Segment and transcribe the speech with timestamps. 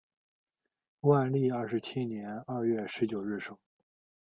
[1.01, 3.55] 万历二十七年二月十九日生。